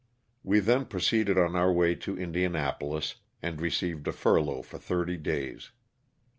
We 0.43 0.59
then 0.61 0.85
proceeded 0.85 1.37
on 1.37 1.55
our 1.55 1.71
way 1.71 1.93
to 1.93 2.17
Indianapolis 2.17 3.17
and 3.43 3.61
received 3.61 4.07
a 4.07 4.11
furlough 4.11 4.63
for 4.63 4.79
thirty 4.79 5.15
days. 5.15 5.69